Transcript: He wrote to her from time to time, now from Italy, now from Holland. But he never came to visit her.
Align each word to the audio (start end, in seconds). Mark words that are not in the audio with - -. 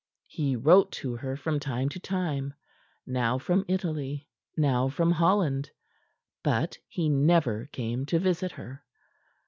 He 0.25 0.55
wrote 0.55 0.91
to 0.93 1.15
her 1.17 1.35
from 1.37 1.59
time 1.59 1.87
to 1.89 1.99
time, 1.99 2.55
now 3.05 3.37
from 3.37 3.63
Italy, 3.67 4.27
now 4.57 4.89
from 4.89 5.11
Holland. 5.11 5.69
But 6.43 6.79
he 6.87 7.07
never 7.07 7.67
came 7.71 8.07
to 8.07 8.17
visit 8.17 8.53
her. 8.53 8.83